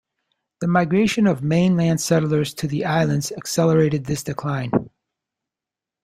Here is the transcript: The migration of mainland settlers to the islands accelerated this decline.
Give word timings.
The 0.61 0.67
migration 0.67 1.27
of 1.27 1.43
mainland 1.43 2.01
settlers 2.01 2.55
to 2.55 2.67
the 2.67 2.85
islands 2.85 3.31
accelerated 3.33 4.05
this 4.05 4.23
decline. 4.23 4.71